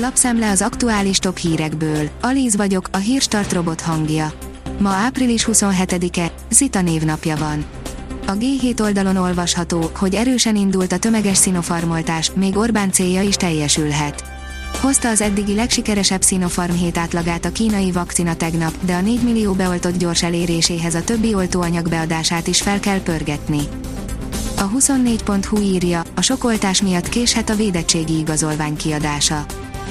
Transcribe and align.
Lapszemle 0.00 0.50
az 0.50 0.62
aktuális 0.62 1.18
top 1.18 1.36
hírekből. 1.36 2.08
Alíz 2.20 2.56
vagyok, 2.56 2.88
a 2.92 2.96
hírstart 2.96 3.52
robot 3.52 3.80
hangja. 3.80 4.32
Ma 4.78 4.88
április 4.88 5.48
27-e, 5.52 6.32
Zita 6.50 6.80
névnapja 6.80 7.36
van. 7.36 7.64
A 8.26 8.32
G7 8.32 8.80
oldalon 8.80 9.16
olvasható, 9.16 9.90
hogy 9.94 10.14
erősen 10.14 10.56
indult 10.56 10.92
a 10.92 10.98
tömeges 10.98 11.36
szinofarmoltás, 11.36 12.32
még 12.34 12.56
Orbán 12.56 12.92
célja 12.92 13.22
is 13.22 13.34
teljesülhet. 13.34 14.24
Hozta 14.80 15.08
az 15.08 15.20
eddigi 15.20 15.54
legsikeresebb 15.54 16.22
Sinopharm 16.22 16.72
hét 16.72 16.98
átlagát 16.98 17.44
a 17.44 17.52
kínai 17.52 17.92
vakcina 17.92 18.36
tegnap, 18.36 18.72
de 18.80 18.94
a 18.94 19.00
4 19.00 19.22
millió 19.22 19.52
beoltott 19.52 19.98
gyors 19.98 20.22
eléréséhez 20.22 20.94
a 20.94 21.04
többi 21.04 21.34
oltóanyag 21.34 21.88
beadását 21.88 22.46
is 22.46 22.62
fel 22.62 22.80
kell 22.80 23.00
pörgetni. 23.00 23.60
A 24.60 24.70
24.hu 24.70 25.60
írja, 25.60 26.02
a 26.14 26.22
sokoltás 26.22 26.82
miatt 26.82 27.08
késhet 27.08 27.50
a 27.50 27.54
védettségi 27.54 28.18
igazolvány 28.18 28.76
kiadása. 28.76 29.44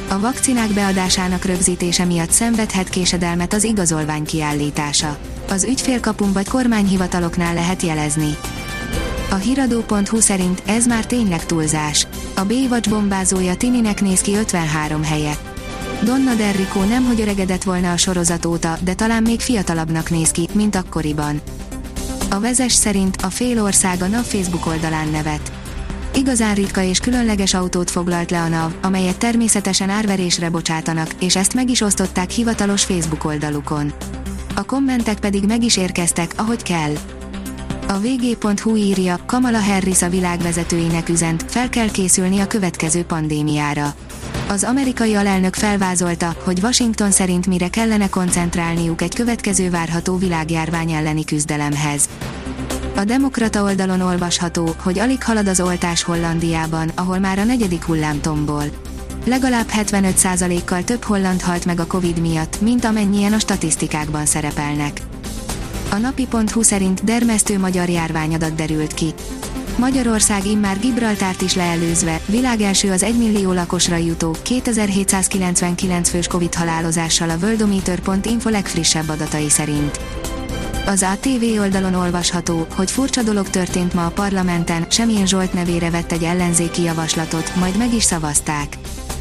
A 0.09 0.19
vakcinák 0.19 0.69
beadásának 0.73 1.45
rögzítése 1.45 2.05
miatt 2.05 2.31
szenvedhet 2.31 2.89
késedelmet 2.89 3.53
az 3.53 3.63
igazolvány 3.63 4.25
kiállítása. 4.25 5.17
Az 5.49 5.63
ügyfélkapun 5.63 6.33
vagy 6.33 6.47
kormányhivataloknál 6.47 7.53
lehet 7.53 7.81
jelezni. 7.81 8.37
A 9.29 9.35
hiradó.hu 9.35 10.19
szerint 10.19 10.61
ez 10.65 10.85
már 10.85 11.05
tényleg 11.05 11.45
túlzás. 11.45 12.07
A 12.35 12.45
Baywatch 12.45 12.89
bombázója 12.89 13.55
Tininek 13.55 14.01
néz 14.01 14.21
ki 14.21 14.35
53 14.35 15.03
helyet. 15.03 15.53
Donna 16.03 16.33
Derrico 16.33 16.83
nem 16.83 17.05
hogy 17.05 17.21
öregedett 17.21 17.63
volna 17.63 17.91
a 17.91 17.97
sorozat 17.97 18.45
óta, 18.45 18.77
de 18.83 18.93
talán 18.93 19.23
még 19.23 19.39
fiatalabbnak 19.39 20.09
néz 20.09 20.31
ki, 20.31 20.47
mint 20.53 20.75
akkoriban. 20.75 21.41
A 22.29 22.39
vezes 22.39 22.73
szerint 22.73 23.15
a 23.21 23.29
fél 23.29 23.61
ország 23.63 24.01
a 24.01 24.07
NAV 24.07 24.23
Facebook 24.23 24.65
oldalán 24.65 25.07
nevet. 25.07 25.51
Igazán 26.13 26.55
ritka 26.55 26.81
és 26.81 26.99
különleges 26.99 27.53
autót 27.53 27.91
foglalt 27.91 28.31
le 28.31 28.41
a 28.41 28.47
NAV, 28.47 28.73
amelyet 28.81 29.17
természetesen 29.17 29.89
árverésre 29.89 30.49
bocsátanak, 30.49 31.09
és 31.19 31.35
ezt 31.35 31.53
meg 31.53 31.69
is 31.69 31.81
osztották 31.81 32.29
hivatalos 32.29 32.83
Facebook 32.83 33.23
oldalukon. 33.23 33.93
A 34.55 34.63
kommentek 34.63 35.19
pedig 35.19 35.43
meg 35.43 35.63
is 35.63 35.77
érkeztek, 35.77 36.31
ahogy 36.35 36.63
kell. 36.63 36.93
A 37.87 37.99
vg.hu 37.99 38.75
írja, 38.75 39.19
Kamala 39.25 39.59
Harris 39.59 40.01
a 40.01 40.09
világvezetőinek 40.09 41.09
üzent, 41.09 41.45
fel 41.47 41.69
kell 41.69 41.91
készülni 41.91 42.39
a 42.39 42.47
következő 42.47 43.03
pandémiára. 43.03 43.95
Az 44.49 44.63
amerikai 44.63 45.15
alelnök 45.15 45.55
felvázolta, 45.55 46.35
hogy 46.43 46.59
Washington 46.63 47.11
szerint 47.11 47.47
mire 47.47 47.67
kellene 47.67 48.09
koncentrálniuk 48.09 49.01
egy 49.01 49.15
következő 49.15 49.69
várható 49.69 50.17
világjárvány 50.17 50.91
elleni 50.91 51.23
küzdelemhez. 51.23 52.09
A 52.95 53.03
Demokrata 53.03 53.63
oldalon 53.63 54.01
olvasható, 54.01 54.75
hogy 54.83 54.99
alig 54.99 55.23
halad 55.23 55.47
az 55.47 55.59
oltás 55.59 56.03
Hollandiában, 56.03 56.91
ahol 56.95 57.19
már 57.19 57.39
a 57.39 57.43
negyedik 57.43 57.83
hullám 57.83 58.21
tombol. 58.21 58.63
Legalább 59.25 59.67
75%-kal 59.77 60.83
több 60.83 61.03
holland 61.03 61.41
halt 61.41 61.65
meg 61.65 61.79
a 61.79 61.87
Covid 61.87 62.19
miatt, 62.19 62.61
mint 62.61 62.85
amennyien 62.85 63.33
a 63.33 63.39
statisztikákban 63.39 64.25
szerepelnek. 64.25 65.01
A 65.91 65.97
napi.hu 65.97 66.61
szerint 66.61 67.03
dermesztő 67.03 67.59
magyar 67.59 67.89
járványadat 67.89 68.55
derült 68.55 68.93
ki. 68.93 69.13
Magyarország 69.77 70.45
immár 70.45 70.79
Gibraltárt 70.79 71.41
is 71.41 71.55
leelőzve, 71.55 72.21
világelső 72.25 72.91
az 72.91 73.03
1 73.03 73.17
millió 73.17 73.51
lakosra 73.53 73.95
jutó, 73.95 74.35
2799 74.41 76.09
fős 76.09 76.27
Covid 76.27 76.53
halálozással 76.53 77.29
a 77.29 77.37
worldometer.info 77.41 78.49
legfrissebb 78.49 79.09
adatai 79.09 79.49
szerint. 79.49 79.99
Az 80.85 81.03
ATV 81.03 81.59
oldalon 81.59 81.93
olvasható, 81.93 82.67
hogy 82.75 82.91
furcsa 82.91 83.23
dolog 83.23 83.49
történt 83.49 83.93
ma 83.93 84.05
a 84.05 84.09
parlamenten, 84.09 84.85
Semjén 84.89 85.25
Zsolt 85.25 85.53
nevére 85.53 85.89
vett 85.89 86.11
egy 86.11 86.23
ellenzéki 86.23 86.81
javaslatot, 86.81 87.55
majd 87.55 87.77
meg 87.77 87.93
is 87.93 88.03
szavazták. 88.03 88.77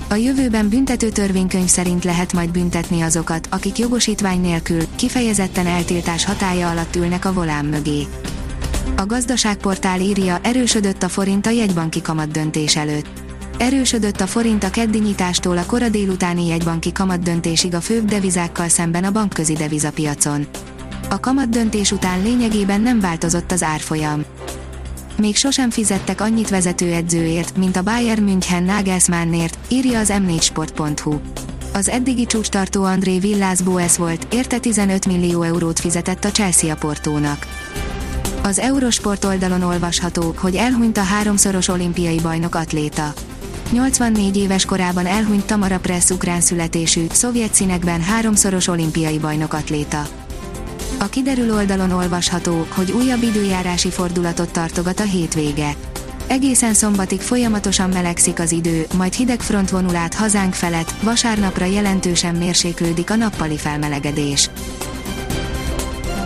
A 0.09 0.15
jövőben 0.15 0.69
büntető 0.69 1.09
törvénykönyv 1.09 1.69
szerint 1.69 2.05
lehet 2.05 2.33
majd 2.33 2.51
büntetni 2.51 3.01
azokat, 3.01 3.49
akik 3.51 3.79
jogosítvány 3.79 4.41
nélkül, 4.41 4.83
kifejezetten 4.97 5.67
eltiltás 5.67 6.25
hatája 6.25 6.71
alatt 6.71 6.97
ülnek 6.97 7.25
a 7.25 7.33
volán 7.33 7.65
mögé. 7.65 8.07
A 8.97 9.07
gazdaságportál 9.07 10.01
írja, 10.01 10.39
erősödött 10.43 11.03
a 11.03 11.09
forint 11.09 11.47
a 11.47 11.51
jegybanki 11.51 12.03
kamat 12.03 12.31
döntés 12.31 12.77
előtt. 12.77 13.07
Erősödött 13.59 14.21
a 14.21 14.27
forint 14.27 14.65
a 14.65 14.71
keddi 14.71 14.99
nyitástól 14.99 15.59
a 15.59 15.67
kora 15.67 15.89
délutáni 15.89 16.47
jegybanki 16.47 16.93
kamat 16.93 17.23
döntésig 17.23 17.75
a 17.75 17.81
főbb 17.81 18.05
devizákkal 18.05 18.69
szemben 18.69 19.05
a 19.05 19.11
bankközi 19.11 19.53
devizapiacon. 19.53 20.47
A 21.11 21.21
kamat 21.21 21.49
döntés 21.49 21.93
után 21.93 22.23
lényegében 22.23 22.81
nem 22.81 23.01
változott 23.01 23.53
az 23.53 23.63
árfolyam. 23.63 24.25
Még 25.19 25.37
sosem 25.37 25.71
fizettek 25.71 26.21
annyit 26.21 26.49
vezetőedzőért, 26.49 27.57
mint 27.57 27.77
a 27.77 27.83
Bayern 27.83 28.23
München 28.23 28.63
Nagelsmannért, 28.63 29.59
írja 29.69 29.99
az 29.99 30.13
m4sport.hu. 30.15 31.19
Az 31.73 31.89
eddigi 31.89 32.27
csúcstartó 32.27 32.85
André 32.85 33.19
Villas 33.19 33.63
Boas 33.63 33.97
volt, 33.97 34.27
érte 34.35 34.59
15 34.59 35.07
millió 35.07 35.43
eurót 35.43 35.81
fizetett 35.81 36.25
a 36.25 36.31
Chelsea 36.31 36.77
Portónak. 36.77 37.47
Az 38.47 38.59
Eurosport 38.59 39.25
oldalon 39.25 39.63
olvasható, 39.63 40.35
hogy 40.37 40.55
elhunyt 40.55 40.99
a 40.99 41.03
háromszoros 41.03 41.69
olimpiai 41.69 42.19
bajnok 42.21 42.55
atléta. 42.55 43.13
84 43.73 44.37
éves 44.37 44.65
korában 44.65 45.07
elhunyt 45.07 45.47
Tamara 45.47 45.79
Press 45.79 46.11
ukrán 46.11 46.41
születésű, 46.41 47.07
szovjet 47.11 47.55
színekben 47.55 48.03
háromszoros 48.03 48.69
olimpiai 48.69 49.19
bajnok 49.19 49.53
atléta. 49.53 50.07
A 50.99 51.05
kiderül 51.05 51.55
oldalon 51.55 51.91
olvasható, 51.91 52.67
hogy 52.69 52.91
újabb 52.91 53.23
időjárási 53.23 53.91
fordulatot 53.91 54.53
tartogat 54.53 55.01
a 55.01 55.05
hétvége. 55.05 55.75
Egészen 56.27 56.75
szombatig 56.75 57.21
folyamatosan 57.21 57.91
melegszik 57.91 58.39
az 58.39 58.53
idő, 58.53 58.87
majd 58.97 59.13
hideg 59.13 59.41
front 59.41 59.71
vonul 59.71 59.97
át 59.97 60.15
hazánk 60.15 60.55
felett, 60.55 60.95
vasárnapra 61.03 61.65
jelentősen 61.65 62.35
mérséklődik 62.35 63.11
a 63.11 63.17
nappali 63.17 63.57
felmelegedés. 63.57 64.51